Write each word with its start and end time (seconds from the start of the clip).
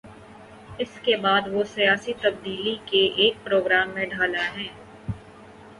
اس 0.79 0.99
کے 1.03 1.15
بعد 1.17 1.41
وہ 1.47 1.63
سیاسی 1.65 2.13
تبدیلی 2.21 2.75
کے 2.85 3.05
ایک 3.15 3.43
پروگرام 3.43 3.89
میں 3.89 4.05
ڈھلا 4.07 4.45
ہے۔ 4.55 4.67